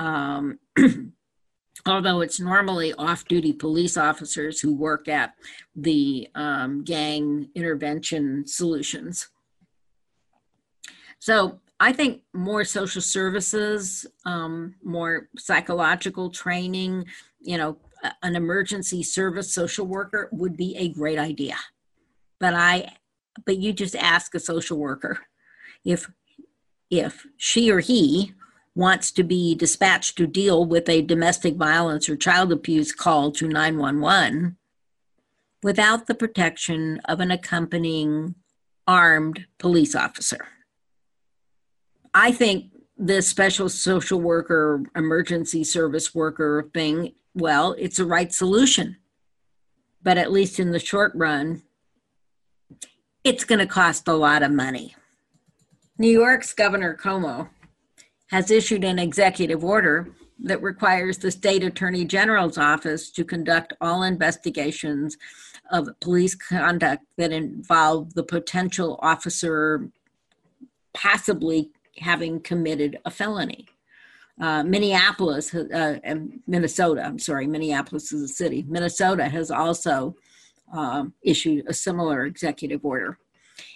um, 0.00 0.58
although 1.86 2.22
it's 2.22 2.40
normally 2.40 2.92
off 2.94 3.26
duty 3.26 3.52
police 3.52 3.96
officers 3.96 4.60
who 4.60 4.74
work 4.74 5.06
at 5.06 5.34
the 5.76 6.26
um, 6.34 6.82
gang 6.82 7.50
intervention 7.54 8.46
solutions. 8.46 9.28
So 11.20 11.60
I 11.78 11.92
think 11.92 12.22
more 12.32 12.64
social 12.64 13.02
services, 13.02 14.06
um, 14.24 14.74
more 14.82 15.28
psychological 15.38 16.30
training, 16.30 17.04
you 17.38 17.58
know, 17.58 17.76
an 18.22 18.34
emergency 18.34 19.02
service 19.02 19.52
social 19.52 19.86
worker 19.86 20.30
would 20.32 20.56
be 20.56 20.74
a 20.76 20.88
great 20.88 21.18
idea. 21.18 21.56
But 22.38 22.54
I, 22.54 22.94
but 23.44 23.58
you 23.58 23.74
just 23.74 23.94
ask 23.94 24.34
a 24.34 24.40
social 24.40 24.78
worker 24.78 25.20
if, 25.84 26.10
if 26.90 27.26
she 27.36 27.70
or 27.70 27.80
he 27.80 28.32
wants 28.74 29.10
to 29.12 29.22
be 29.22 29.54
dispatched 29.54 30.16
to 30.16 30.26
deal 30.26 30.64
with 30.64 30.88
a 30.88 31.02
domestic 31.02 31.56
violence 31.56 32.08
or 32.08 32.16
child 32.16 32.52
abuse 32.52 32.92
call 32.92 33.32
to 33.32 33.48
911 33.48 34.56
without 35.62 36.06
the 36.06 36.14
protection 36.14 37.00
of 37.04 37.20
an 37.20 37.30
accompanying 37.30 38.34
armed 38.86 39.46
police 39.58 39.94
officer. 39.94 40.46
I 42.14 42.32
think 42.32 42.72
this 42.96 43.28
special 43.28 43.68
social 43.68 44.20
worker, 44.20 44.82
emergency 44.96 45.64
service 45.64 46.14
worker 46.14 46.68
thing, 46.74 47.12
well, 47.34 47.74
it's 47.78 47.96
the 47.98 48.04
right 48.04 48.32
solution. 48.32 48.96
But 50.02 50.16
at 50.16 50.32
least 50.32 50.58
in 50.58 50.72
the 50.72 50.78
short 50.78 51.12
run, 51.14 51.62
it's 53.22 53.44
going 53.44 53.58
to 53.58 53.66
cost 53.66 54.08
a 54.08 54.14
lot 54.14 54.42
of 54.42 54.50
money. 54.50 54.94
New 55.98 56.10
York's 56.10 56.54
Governor 56.54 56.96
Cuomo 56.96 57.48
has 58.30 58.50
issued 58.50 58.84
an 58.84 58.98
executive 58.98 59.64
order 59.64 60.08
that 60.42 60.62
requires 60.62 61.18
the 61.18 61.30
state 61.30 61.62
attorney 61.62 62.04
general's 62.04 62.56
office 62.56 63.10
to 63.10 63.24
conduct 63.24 63.72
all 63.80 64.02
investigations 64.02 65.16
of 65.70 65.88
police 66.00 66.34
conduct 66.34 67.04
that 67.16 67.32
involve 67.32 68.14
the 68.14 68.22
potential 68.22 68.98
officer 69.02 69.88
possibly 70.94 71.70
having 71.98 72.40
committed 72.40 72.98
a 73.04 73.10
felony. 73.10 73.66
Uh, 74.40 74.62
Minneapolis, 74.62 75.54
uh, 75.54 75.98
Minnesota, 76.46 77.04
I'm 77.04 77.18
sorry, 77.18 77.46
Minneapolis 77.46 78.12
is 78.12 78.22
a 78.22 78.28
city. 78.28 78.64
Minnesota 78.66 79.28
has 79.28 79.50
also 79.50 80.16
um, 80.72 81.12
issued 81.22 81.66
a 81.68 81.74
similar 81.74 82.24
executive 82.24 82.84
order. 82.84 83.18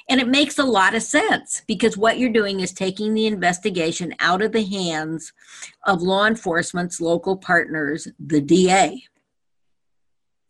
And 0.09 0.21
it 0.21 0.29
makes 0.29 0.59
a 0.59 0.65
lot 0.65 0.95
of 0.95 1.03
sense 1.03 1.63
because 1.67 1.97
what 1.97 2.19
you're 2.19 2.31
doing 2.31 2.61
is 2.61 2.73
taking 2.73 3.15
the 3.15 3.27
investigation 3.27 4.15
out 4.21 4.43
of 4.43 4.53
the 4.53 4.65
hands 4.65 5.33
of 5.85 6.03
law 6.03 6.27
enforcement's 6.27 7.01
local 7.01 7.37
partners, 7.37 8.09
the 8.19 8.41
DA. 8.41 9.03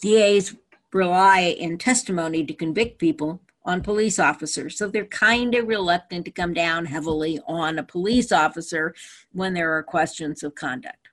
DAs 0.02 0.54
rely 0.92 1.40
in 1.40 1.78
testimony 1.78 2.44
to 2.44 2.54
convict 2.54 2.98
people 2.98 3.40
on 3.64 3.82
police 3.82 4.18
officers. 4.18 4.76
So 4.76 4.88
they're 4.88 5.06
kind 5.06 5.54
of 5.54 5.68
reluctant 5.68 6.24
to 6.26 6.30
come 6.30 6.52
down 6.52 6.84
heavily 6.84 7.40
on 7.46 7.78
a 7.78 7.82
police 7.82 8.30
officer 8.30 8.94
when 9.32 9.54
there 9.54 9.72
are 9.72 9.82
questions 9.82 10.42
of 10.42 10.54
conduct. 10.54 11.08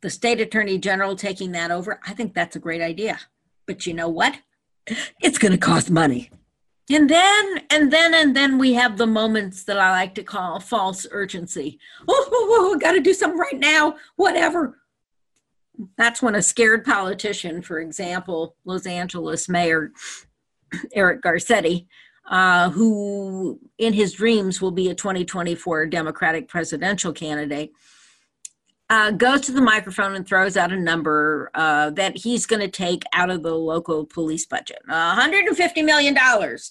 The 0.00 0.10
state 0.10 0.40
attorney 0.40 0.78
general 0.78 1.16
taking 1.16 1.52
that 1.52 1.70
over, 1.70 2.00
I 2.06 2.14
think 2.14 2.32
that's 2.32 2.56
a 2.56 2.60
great 2.60 2.80
idea. 2.80 3.18
But 3.66 3.86
you 3.86 3.94
know 3.94 4.08
what? 4.08 4.38
It's 5.20 5.36
going 5.36 5.52
to 5.52 5.58
cost 5.58 5.90
money. 5.90 6.30
And 6.90 7.08
then, 7.08 7.60
and 7.70 7.92
then, 7.92 8.14
and 8.14 8.34
then 8.34 8.56
we 8.56 8.72
have 8.74 8.96
the 8.96 9.06
moments 9.06 9.64
that 9.64 9.78
I 9.78 9.90
like 9.90 10.14
to 10.14 10.22
call 10.22 10.58
false 10.58 11.06
urgency. 11.10 11.78
Oh, 12.08 12.28
oh, 12.32 12.72
oh 12.72 12.78
got 12.78 12.92
to 12.92 13.00
do 13.00 13.12
something 13.12 13.38
right 13.38 13.58
now, 13.58 13.96
whatever. 14.16 14.78
That's 15.96 16.22
when 16.22 16.34
a 16.34 16.42
scared 16.42 16.84
politician, 16.84 17.62
for 17.62 17.78
example, 17.78 18.56
Los 18.64 18.86
Angeles 18.86 19.48
Mayor 19.48 19.92
Eric 20.94 21.22
Garcetti, 21.22 21.86
uh, 22.28 22.70
who 22.70 23.60
in 23.76 23.92
his 23.92 24.14
dreams 24.14 24.60
will 24.60 24.70
be 24.70 24.88
a 24.88 24.94
2024 24.94 25.86
Democratic 25.86 26.48
presidential 26.48 27.12
candidate, 27.12 27.72
uh, 28.90 29.10
goes 29.10 29.42
to 29.42 29.52
the 29.52 29.60
microphone 29.60 30.14
and 30.14 30.26
throws 30.26 30.56
out 30.56 30.72
a 30.72 30.78
number 30.78 31.50
uh, 31.54 31.90
that 31.90 32.16
he's 32.16 32.46
going 32.46 32.60
to 32.60 32.68
take 32.68 33.02
out 33.12 33.30
of 33.30 33.42
the 33.42 33.54
local 33.54 34.06
police 34.06 34.46
budget. 34.46 34.78
$150 34.88 35.84
million 35.84 36.16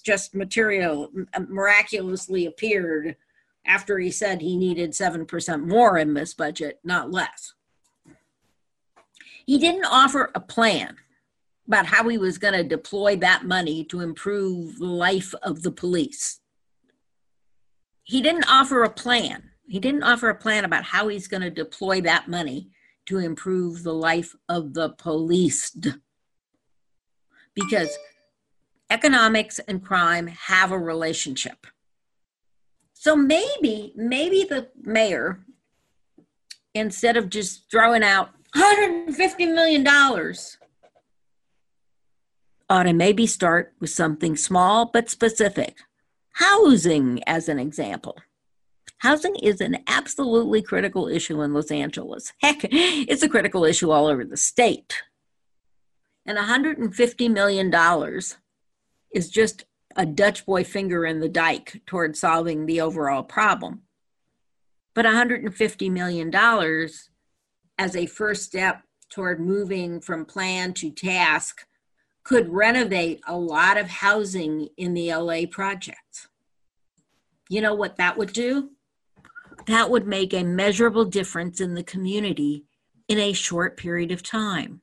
just 0.02 0.34
material 0.34 1.10
miraculously 1.48 2.46
appeared 2.46 3.16
after 3.66 3.98
he 3.98 4.10
said 4.10 4.40
he 4.40 4.56
needed 4.56 4.92
7% 4.92 5.66
more 5.66 5.98
in 5.98 6.14
this 6.14 6.34
budget, 6.34 6.80
not 6.82 7.12
less. 7.12 7.54
He 9.46 9.58
didn't 9.58 9.86
offer 9.86 10.30
a 10.34 10.40
plan 10.40 10.96
about 11.66 11.86
how 11.86 12.08
he 12.08 12.18
was 12.18 12.38
going 12.38 12.54
to 12.54 12.64
deploy 12.64 13.14
that 13.16 13.44
money 13.44 13.84
to 13.84 14.00
improve 14.00 14.78
the 14.78 14.86
life 14.86 15.34
of 15.42 15.62
the 15.62 15.70
police. 15.70 16.40
He 18.02 18.22
didn't 18.22 18.48
offer 18.48 18.82
a 18.82 18.90
plan 18.90 19.50
he 19.68 19.78
didn't 19.78 20.02
offer 20.02 20.30
a 20.30 20.34
plan 20.34 20.64
about 20.64 20.84
how 20.84 21.08
he's 21.08 21.28
going 21.28 21.42
to 21.42 21.50
deploy 21.50 22.00
that 22.00 22.26
money 22.26 22.70
to 23.06 23.18
improve 23.18 23.82
the 23.82 23.92
life 23.92 24.34
of 24.48 24.74
the 24.74 24.90
policed. 24.90 25.88
Because 27.54 27.96
economics 28.90 29.58
and 29.60 29.84
crime 29.84 30.26
have 30.26 30.72
a 30.72 30.78
relationship. 30.78 31.66
So 32.94 33.14
maybe, 33.14 33.92
maybe 33.94 34.44
the 34.44 34.68
mayor, 34.80 35.40
instead 36.74 37.16
of 37.16 37.28
just 37.28 37.70
throwing 37.70 38.02
out 38.02 38.30
$150 38.56 39.54
million, 39.54 39.86
ought 42.70 42.82
to 42.82 42.92
maybe 42.92 43.26
start 43.26 43.74
with 43.80 43.90
something 43.90 44.34
small 44.36 44.86
but 44.86 45.10
specific. 45.10 45.76
Housing, 46.32 47.22
as 47.26 47.48
an 47.48 47.58
example. 47.58 48.16
Housing 48.98 49.36
is 49.36 49.60
an 49.60 49.78
absolutely 49.86 50.60
critical 50.60 51.06
issue 51.06 51.40
in 51.42 51.54
Los 51.54 51.70
Angeles. 51.70 52.32
Heck, 52.40 52.60
it's 52.62 53.22
a 53.22 53.28
critical 53.28 53.64
issue 53.64 53.90
all 53.90 54.06
over 54.06 54.24
the 54.24 54.36
state. 54.36 55.02
And 56.26 56.36
$150 56.36 57.30
million 57.30 57.72
is 59.14 59.30
just 59.30 59.64
a 59.96 60.04
Dutch 60.04 60.44
boy 60.44 60.64
finger 60.64 61.06
in 61.06 61.20
the 61.20 61.28
dike 61.28 61.80
toward 61.86 62.16
solving 62.16 62.66
the 62.66 62.80
overall 62.80 63.22
problem. 63.22 63.82
But 64.94 65.06
$150 65.06 65.90
million 65.90 66.34
as 67.78 67.96
a 67.96 68.06
first 68.06 68.42
step 68.42 68.82
toward 69.10 69.40
moving 69.40 70.00
from 70.00 70.24
plan 70.24 70.74
to 70.74 70.90
task 70.90 71.64
could 72.24 72.52
renovate 72.52 73.20
a 73.26 73.36
lot 73.38 73.78
of 73.78 73.88
housing 73.88 74.68
in 74.76 74.92
the 74.92 75.14
LA 75.14 75.42
projects. 75.50 76.28
You 77.48 77.60
know 77.60 77.74
what 77.74 77.96
that 77.96 78.18
would 78.18 78.32
do? 78.32 78.72
That 79.66 79.90
would 79.90 80.06
make 80.06 80.32
a 80.32 80.44
measurable 80.44 81.04
difference 81.04 81.60
in 81.60 81.74
the 81.74 81.82
community 81.82 82.64
in 83.08 83.18
a 83.18 83.32
short 83.32 83.76
period 83.76 84.12
of 84.12 84.22
time. 84.22 84.80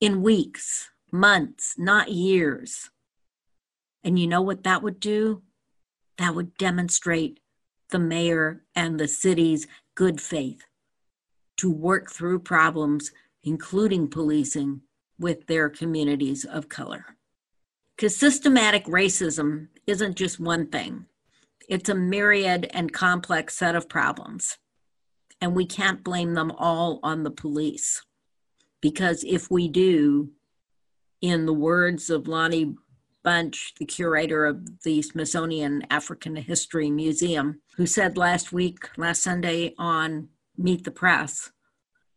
In 0.00 0.22
weeks, 0.22 0.90
months, 1.12 1.74
not 1.78 2.10
years. 2.10 2.90
And 4.02 4.18
you 4.18 4.26
know 4.26 4.42
what 4.42 4.64
that 4.64 4.82
would 4.82 5.00
do? 5.00 5.42
That 6.18 6.34
would 6.34 6.56
demonstrate 6.56 7.40
the 7.90 7.98
mayor 7.98 8.62
and 8.74 8.98
the 8.98 9.08
city's 9.08 9.66
good 9.94 10.20
faith 10.20 10.64
to 11.58 11.70
work 11.70 12.10
through 12.10 12.38
problems, 12.40 13.12
including 13.42 14.08
policing, 14.08 14.80
with 15.18 15.46
their 15.46 15.68
communities 15.68 16.44
of 16.44 16.70
color. 16.70 17.04
Because 17.94 18.16
systematic 18.16 18.86
racism 18.86 19.68
isn't 19.86 20.16
just 20.16 20.40
one 20.40 20.68
thing, 20.68 21.04
it's 21.70 21.88
a 21.88 21.94
myriad 21.94 22.68
and 22.74 22.92
complex 22.92 23.56
set 23.56 23.76
of 23.76 23.88
problems. 23.88 24.58
And 25.40 25.54
we 25.54 25.64
can't 25.64 26.02
blame 26.02 26.34
them 26.34 26.50
all 26.58 26.98
on 27.04 27.22
the 27.22 27.30
police. 27.30 28.02
Because 28.80 29.22
if 29.22 29.50
we 29.50 29.68
do, 29.68 30.32
in 31.22 31.46
the 31.46 31.54
words 31.54 32.10
of 32.10 32.26
Lonnie 32.26 32.74
Bunch, 33.22 33.74
the 33.78 33.84
curator 33.84 34.46
of 34.46 34.82
the 34.82 35.00
Smithsonian 35.00 35.86
African 35.90 36.34
History 36.34 36.90
Museum, 36.90 37.60
who 37.76 37.86
said 37.86 38.16
last 38.16 38.52
week, 38.52 38.88
last 38.96 39.22
Sunday 39.22 39.74
on 39.78 40.28
Meet 40.58 40.84
the 40.84 40.90
Press, 40.90 41.52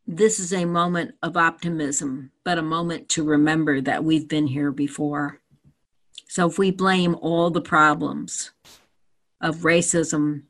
this 0.07 0.39
is 0.39 0.51
a 0.51 0.65
moment 0.65 1.13
of 1.21 1.37
optimism, 1.37 2.31
but 2.43 2.57
a 2.57 2.63
moment 2.63 3.07
to 3.09 3.23
remember 3.23 3.81
that 3.81 4.03
we've 4.03 4.27
been 4.27 4.47
here 4.47 4.71
before. 4.71 5.41
So 6.27 6.47
if 6.47 6.57
we 6.57 6.71
blame 6.71 7.15
all 7.21 7.51
the 7.51 7.61
problems 7.61 8.51
of 9.43 9.57
racism, 9.57 10.43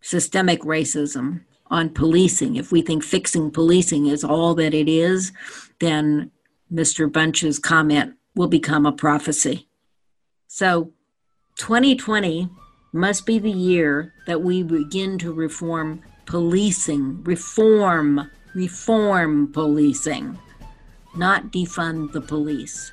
systemic 0.00 0.62
racism, 0.62 1.42
on 1.68 1.90
policing. 1.90 2.56
If 2.56 2.72
we 2.72 2.82
think 2.82 3.04
fixing 3.04 3.52
policing 3.52 4.06
is 4.06 4.24
all 4.24 4.56
that 4.56 4.74
it 4.74 4.88
is, 4.88 5.32
then 5.78 6.32
Mr. 6.72 7.10
Bunch's 7.10 7.60
comment 7.60 8.14
will 8.34 8.48
become 8.48 8.86
a 8.86 8.92
prophecy. 8.92 9.68
So 10.48 10.92
2020 11.58 12.48
must 12.92 13.24
be 13.24 13.38
the 13.38 13.50
year 13.52 14.12
that 14.26 14.42
we 14.42 14.64
begin 14.64 15.18
to 15.18 15.32
reform 15.32 16.02
policing, 16.26 17.22
reform 17.22 18.28
reform 18.54 19.52
policing, 19.52 20.38
not 21.16 21.52
defund 21.52 22.12
the 22.12 22.20
police. 22.20 22.92